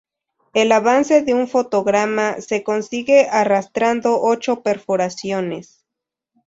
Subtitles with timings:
[0.55, 5.85] El avance de un fotograma se consigue arrastrando ocho perforaciones.